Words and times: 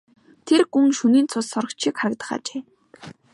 Тэр 0.47 0.61
гүн 0.73 0.89
шөнийн 0.97 1.27
цус 1.31 1.45
сорогч 1.53 1.77
шиг 1.83 1.95
харагдах 1.99 2.29
ажээ. 2.35 2.61